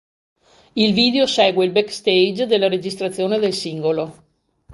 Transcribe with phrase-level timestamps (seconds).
[0.73, 4.15] Il video segue il backstage della registrazione del singolo.